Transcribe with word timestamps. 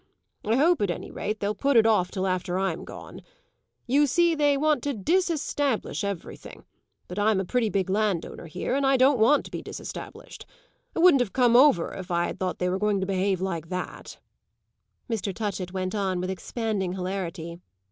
I 0.43 0.55
hope 0.55 0.81
at 0.81 0.89
any 0.89 1.11
rate 1.11 1.39
they'll 1.41 1.53
put 1.53 1.77
it 1.77 1.85
off 1.85 2.09
till 2.09 2.25
after 2.25 2.57
I'm 2.57 2.85
gone. 2.85 3.21
You 3.85 4.07
see 4.07 4.33
they 4.33 4.57
want 4.57 4.81
to 4.81 4.95
disestablish 4.95 6.03
everything; 6.03 6.65
but 7.07 7.19
I'm 7.19 7.39
a 7.39 7.45
pretty 7.45 7.69
big 7.69 7.87
landowner 7.87 8.47
here, 8.47 8.73
and 8.73 8.83
I 8.83 8.97
don't 8.97 9.19
want 9.19 9.45
to 9.45 9.51
be 9.51 9.61
disestablished. 9.61 10.47
I 10.95 10.99
wouldn't 11.01 11.21
have 11.21 11.33
come 11.33 11.55
over 11.55 11.93
if 11.93 12.09
I 12.09 12.25
had 12.25 12.39
thought 12.39 12.57
they 12.57 12.67
were 12.67 12.79
going 12.79 12.99
to 13.01 13.05
behave 13.05 13.41
like 13.41 13.69
that," 13.69 14.17
Mr. 15.07 15.35
Touchett 15.35 15.71
went 15.71 15.93
on 15.93 16.19
with 16.19 16.31
expanding 16.31 16.93
hilarity. 16.93 17.59